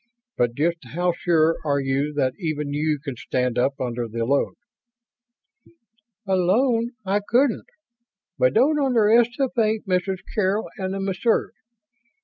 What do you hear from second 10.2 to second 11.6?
Carroll and the Messrs.